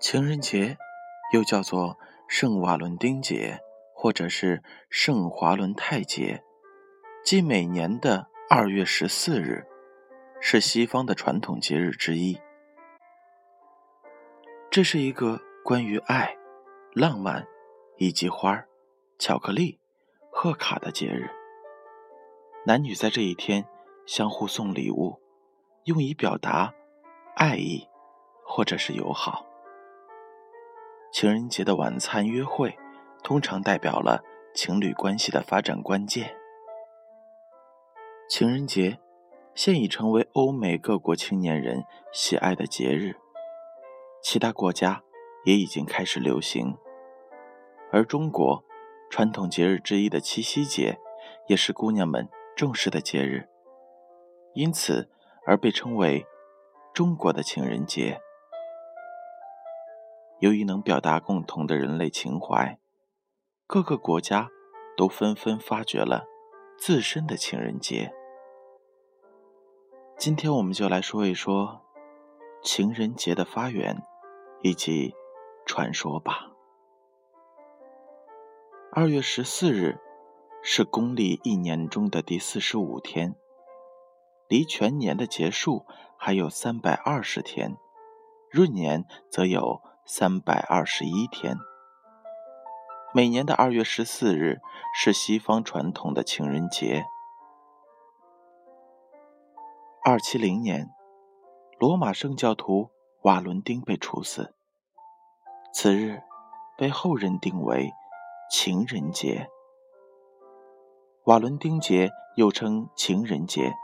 [0.00, 0.78] 情人节
[1.32, 3.58] 又叫做圣瓦伦丁节，
[3.92, 6.44] 或者是圣华伦泰节，
[7.24, 9.66] 即每年的二月十四日，
[10.40, 12.40] 是西方的传统节日之一。
[14.70, 16.36] 这是一个关于爱、
[16.92, 17.44] 浪漫
[17.96, 18.64] 以及花、
[19.18, 19.80] 巧克力、
[20.30, 21.28] 贺卡的节日。
[22.64, 23.64] 男女在这一天
[24.06, 25.20] 相互送礼物，
[25.84, 26.72] 用以表达
[27.34, 27.88] 爱意
[28.44, 29.47] 或者是友好。
[31.20, 32.78] 情人节的晚餐约会，
[33.24, 34.22] 通常代表了
[34.54, 36.36] 情侣关系的发展关键。
[38.30, 39.00] 情人节
[39.52, 43.16] 现已成为欧美各国青年人喜爱的节日，
[44.22, 45.02] 其他国家
[45.44, 46.76] 也已经开始流行。
[47.90, 48.62] 而中国
[49.10, 51.00] 传统节日之一的七夕节，
[51.48, 53.48] 也是姑娘们重视的节日，
[54.54, 55.10] 因此
[55.44, 56.24] 而被称为
[56.94, 58.20] 中国的情人节。
[60.40, 62.78] 由于能表达共同的人类情怀，
[63.66, 64.48] 各个国家
[64.96, 66.26] 都纷纷发掘了
[66.78, 68.12] 自身的情人节。
[70.16, 71.82] 今天我们就来说一说
[72.62, 74.00] 情人节的发源
[74.62, 75.12] 以及
[75.66, 76.52] 传说吧。
[78.92, 79.98] 二月十四日
[80.62, 83.34] 是公历一年中的第四十五天，
[84.46, 85.84] 离全年的结束
[86.16, 87.76] 还有三百二十天，
[88.52, 89.82] 闰年则有。
[90.10, 91.58] 三百二十一天，
[93.12, 94.58] 每年的二月十四日
[94.94, 97.04] 是西方传统的情人节。
[100.02, 100.88] 二七零年，
[101.78, 102.88] 罗马圣教徒
[103.24, 104.54] 瓦伦丁被处死，
[105.74, 106.22] 此日
[106.78, 107.92] 被后人定为
[108.50, 109.50] 情人节。
[111.24, 113.74] 瓦伦丁节又称情人节，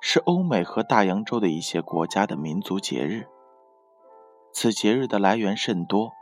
[0.00, 3.26] 是欧美和大洋洲的一些国家的民族节日。
[4.54, 6.12] 此节日的来源甚多，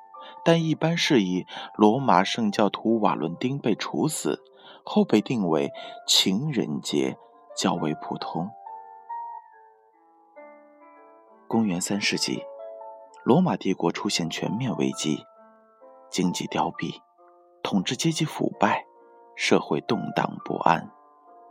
[0.43, 4.43] 但一般是以罗马圣教徒瓦伦丁被处死
[4.83, 5.71] 后被定为
[6.07, 7.19] 情人节
[7.55, 8.49] 较为普通。
[11.47, 12.43] 公元三世纪，
[13.23, 15.23] 罗马帝国出现全面危机，
[16.09, 17.03] 经济凋敝，
[17.63, 18.87] 统治阶级腐败，
[19.37, 20.91] 社会动荡不安，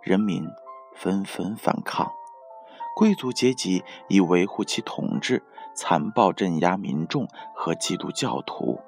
[0.01, 0.43] 人民
[0.95, 2.11] 纷纷反抗。
[2.93, 5.41] 贵族阶级以维护其统治，
[5.73, 8.79] 残暴镇压民众和基督教徒。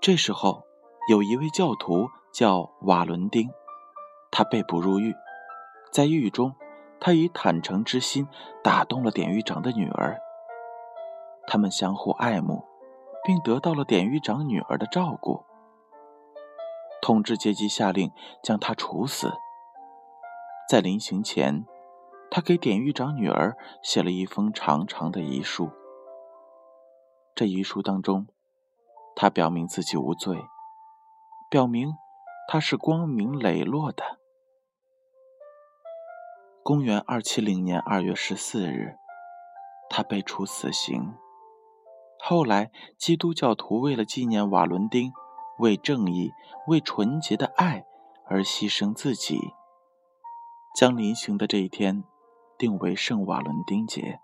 [0.00, 0.62] 这时候，
[1.08, 3.50] 有一位教徒叫瓦伦丁，
[4.30, 5.14] 他被捕入狱，
[5.92, 6.54] 在狱中，
[6.98, 8.26] 他以坦诚之心
[8.62, 10.18] 打动了典狱长的女儿。
[11.46, 12.64] 他们相互爱慕，
[13.24, 15.44] 并得到了典狱长女儿的照顾。
[17.02, 19.32] 统治阶级下令将他处死，
[20.68, 21.66] 在临行前。
[22.30, 25.70] 他给典狱长女儿写了一封长长的遗书。
[27.34, 28.28] 这遗书当中，
[29.16, 30.44] 他表明自己无罪，
[31.50, 31.94] 表明
[32.46, 34.20] 他是光明磊落的。
[36.62, 38.96] 公元二七零年二月十四日，
[39.88, 41.14] 他被处死刑。
[42.20, 45.10] 后来，基督教徒为了纪念瓦伦丁
[45.58, 46.30] 为正义、
[46.68, 47.84] 为纯洁的爱
[48.26, 49.54] 而牺牲自己，
[50.76, 52.04] 将临行的这一天。
[52.60, 54.20] 定为圣瓦伦丁节，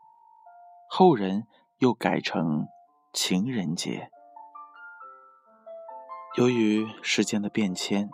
[0.90, 1.46] 后人
[1.78, 2.68] 又改成
[3.10, 4.10] 情人节。
[6.36, 8.10] 由于时间的变迁，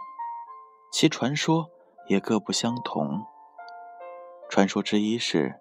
[0.93, 1.69] 其传说
[2.06, 3.27] 也各不相同。
[4.49, 5.59] 传说之一是，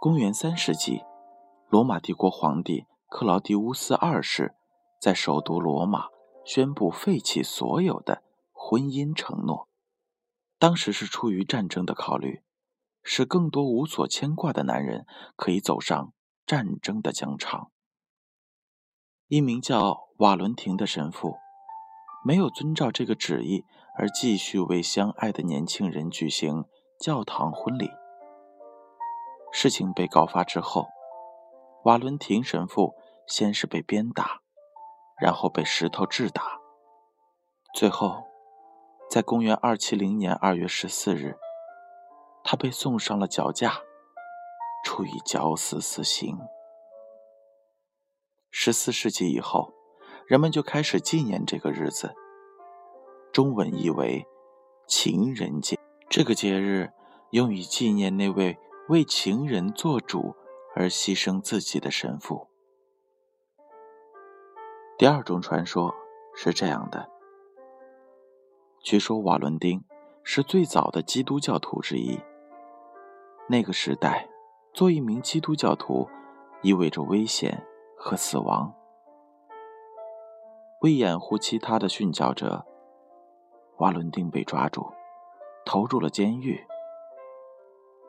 [0.00, 1.02] 公元三世纪，
[1.68, 4.54] 罗马帝国皇帝克劳狄乌斯二世
[5.00, 6.10] 在首都罗马
[6.44, 8.22] 宣布废弃所有的
[8.52, 9.66] 婚姻承诺，
[10.60, 12.44] 当时是出于战争的考虑。
[13.08, 15.06] 使更多无所牵挂的男人
[15.36, 16.12] 可以走上
[16.44, 17.70] 战争的疆场。
[19.28, 21.36] 一名叫瓦伦廷的神父
[22.24, 23.64] 没有遵照这个旨意，
[23.96, 26.64] 而继续为相爱的年轻人举行
[27.00, 27.88] 教堂婚礼。
[29.52, 30.88] 事情被告发之后，
[31.84, 32.96] 瓦伦廷神父
[33.28, 34.40] 先是被鞭打，
[35.20, 36.58] 然后被石头致打，
[37.72, 38.24] 最后，
[39.08, 41.36] 在公元二七零年二月十四日。
[42.48, 43.82] 他被送上了绞架，
[44.84, 46.38] 处以绞死死刑。
[48.52, 49.74] 十四世纪以后，
[50.28, 52.14] 人们就开始纪念这个日子，
[53.32, 54.24] 中文译为
[54.86, 55.76] 情人节。
[56.08, 56.92] 这个节日
[57.32, 58.56] 用以纪念那位
[58.88, 60.36] 为情人做主
[60.76, 62.46] 而牺牲自己的神父。
[64.96, 65.92] 第二种传说
[66.36, 67.10] 是这样的：
[68.84, 69.84] 据说瓦伦丁
[70.22, 72.20] 是最早的基督教徒之一。
[73.48, 74.28] 那个时代，
[74.72, 76.08] 做一名基督教徒
[76.62, 77.64] 意味着危险
[77.96, 78.74] 和死亡。
[80.80, 82.66] 为掩护其他的殉教者，
[83.76, 84.92] 瓦伦丁被抓住，
[85.64, 86.66] 投入了监狱。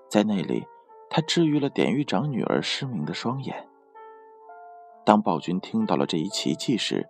[0.10, 0.66] 在那里，
[1.08, 3.68] 他治愈了典狱长女儿失明的双眼。
[5.06, 7.08] 当暴君听到了这一奇迹时，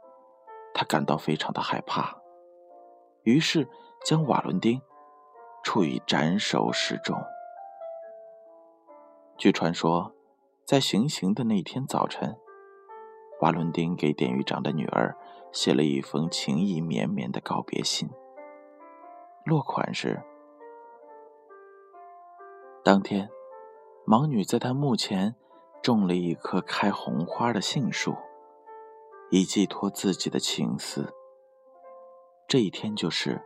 [0.73, 2.17] 他感到非常的害怕，
[3.23, 3.67] 于是
[4.03, 4.81] 将瓦伦丁
[5.63, 7.17] 处以斩首示众。
[9.37, 10.15] 据传说，
[10.65, 12.35] 在行刑的那天早晨，
[13.41, 15.15] 瓦伦丁给典狱长的女儿
[15.51, 18.09] 写了一封情意绵绵的告别信，
[19.45, 20.23] 落款是
[22.83, 23.29] ：“当天，
[24.07, 25.35] 盲女在他墓前
[25.83, 28.15] 种了一棵开红花的杏树。”
[29.29, 31.13] 以寄托自己的情思。
[32.47, 33.43] 这一天就是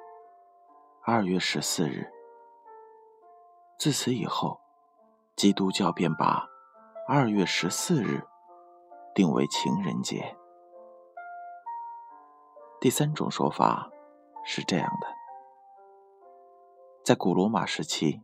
[1.04, 2.08] 二月十四日。
[3.80, 4.60] 自此以后，
[5.42, 6.48] 基督教便把
[7.08, 8.24] 二月十四日
[9.16, 10.38] 定为情人节。
[12.80, 13.90] 第三种说法
[14.46, 15.08] 是这样的：
[17.04, 18.22] 在古罗马时期，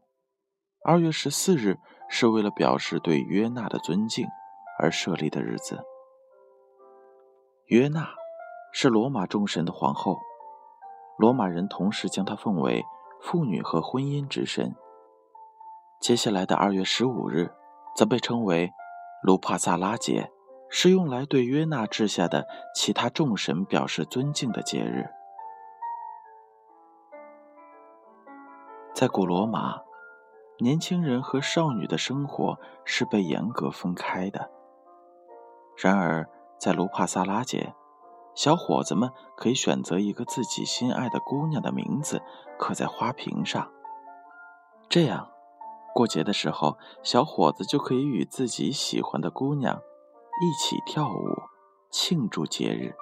[0.86, 4.28] 二月十四日是为了表示对约纳的尊敬
[4.78, 5.84] 而设立的日子。
[7.66, 8.10] 约纳
[8.72, 10.20] 是罗马众神的皇后，
[11.18, 12.86] 罗马人同时将她奉为
[13.24, 14.76] 妇女和婚姻之神。
[16.00, 17.52] 接下来的二月十五日，
[17.96, 18.72] 则被称为
[19.24, 20.32] 卢帕萨拉节，
[20.70, 22.46] 是用来对约纳治下的
[22.76, 25.08] 其他众神表示尊敬的节日。
[28.94, 29.82] 在古罗马，
[30.60, 34.50] 年轻人和少女的生活是被严格分开的。
[35.76, 36.28] 然而，
[36.58, 37.76] 在卢帕萨拉节，
[38.34, 42.22] 小伙子们可以选择一个自己心爱的姑娘的名字
[42.58, 43.72] 刻在花瓶上。
[44.90, 45.30] 这样，
[45.98, 49.82] 过节的时候，小伙子就可以与自己喜欢的姑娘
[50.40, 51.26] 一起跳舞，
[51.90, 52.94] 庆祝节日。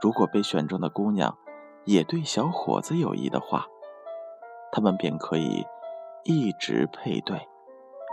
[0.00, 1.36] 如果被选中的姑娘
[1.84, 3.66] 也对小伙子有意的话，
[4.72, 5.66] 他们便可以
[6.24, 7.46] 一直配对，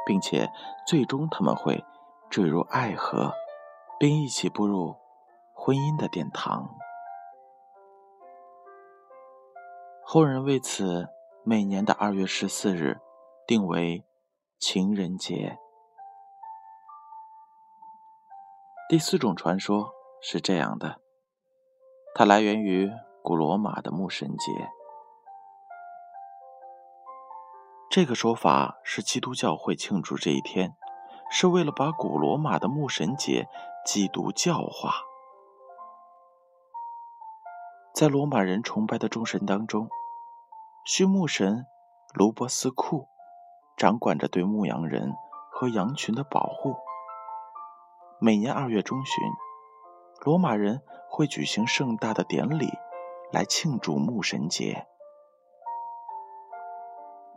[0.06, 0.52] 并且
[0.86, 1.86] 最终他们会
[2.30, 3.32] 坠入爱河。
[3.98, 4.96] 并一起步入
[5.54, 6.70] 婚姻的殿堂。
[10.06, 11.10] 后人为此
[11.44, 13.02] 每年的二月十四日
[13.50, 14.06] 定为
[14.60, 15.58] 情人节。
[18.88, 19.92] 第四种传说
[20.22, 21.02] 是这样的，
[22.14, 22.92] 它来源于
[23.24, 24.70] 古罗马的牧神节。
[27.90, 30.76] 这个说法是基督教会庆祝这一天，
[31.32, 33.50] 是为了把古罗马的牧神节。
[33.84, 34.94] 基督教化，
[37.96, 39.90] 在罗马人崇拜的众神当中，
[40.86, 41.66] 畜牧神
[42.14, 43.08] 卢波斯库
[43.80, 45.14] 掌管着对牧羊人
[45.50, 46.76] 和羊群的保护。
[48.20, 49.24] 每年二月中旬，
[50.20, 52.68] 罗马人会举行盛大的典礼
[53.32, 54.86] 来庆祝牧神节。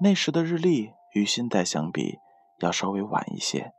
[0.01, 2.19] 那时的日历与现代相比
[2.59, 3.73] 要稍微晚一些，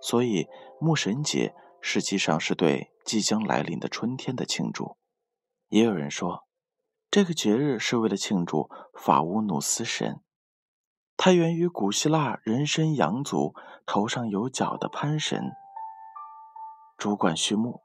[0.00, 0.48] 所以
[0.80, 1.54] 牧神节。
[1.84, 4.96] 实际上是对即将来临的春天的庆祝。
[5.68, 6.46] 也有人说，
[7.10, 10.22] 这个节日是为了庆祝法乌努斯神，
[11.16, 13.54] 它源于古希腊人身羊族
[13.86, 15.52] 头上有角的潘神，
[16.98, 17.80] 主管畜牧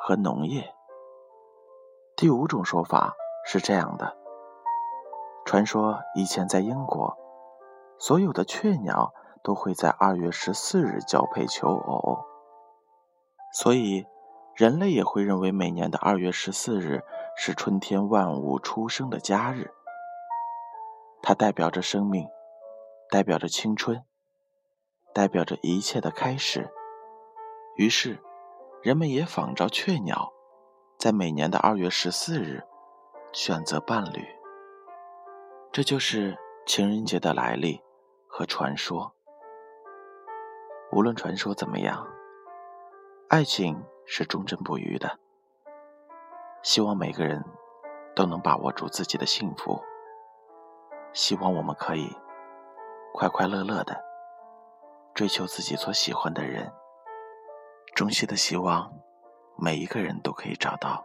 [0.00, 0.74] 和农业。
[2.16, 4.16] 第五种说法是这样的：
[5.44, 7.16] 传说以前在英国，
[7.98, 12.24] 所有的雀鸟都会在二月十四日交配求偶。
[13.52, 14.06] 所以，
[14.54, 17.02] 人类也会认为每年的二月十四日
[17.36, 19.70] 是春天万物出生的佳日。
[21.22, 22.28] 它代表着生命，
[23.10, 24.04] 代表着青春，
[25.14, 26.70] 代表着一切的开始。
[27.76, 28.18] 于是，
[28.82, 30.32] 人们也仿照雀鸟，
[30.98, 32.62] 在每年的二月十四日
[33.32, 34.26] 选择伴侣。
[35.72, 36.36] 这就是
[36.66, 37.80] 情人节的来历
[38.26, 39.14] 和传说。
[40.92, 42.06] 无论传说怎么样。
[43.28, 45.18] 爱情是忠贞不渝的，
[46.62, 47.44] 希望每个人
[48.16, 49.82] 都能把握住自己的幸福。
[51.12, 52.16] 希望我们可以
[53.12, 53.98] 快快乐乐的
[55.14, 56.72] 追求自己所喜欢的人。
[57.94, 58.92] 衷心的希望
[59.56, 61.04] 每一个人都可以找到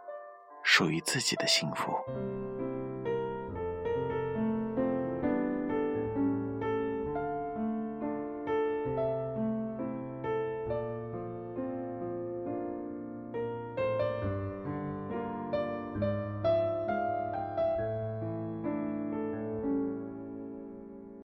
[0.62, 1.92] 属于自己的幸福。